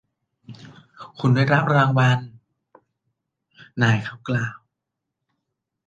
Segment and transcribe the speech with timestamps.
[1.19, 2.19] คุณได้รับรางวัล
[3.81, 4.55] นายเขากล่าว